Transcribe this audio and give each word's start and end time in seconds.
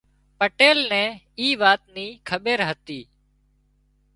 پٽيل 0.37 0.79
نين 0.91 1.11
اي 1.39 1.47
وات 1.61 1.81
ني 1.95 2.07
کٻير 2.27 2.59
هتي 2.69 2.99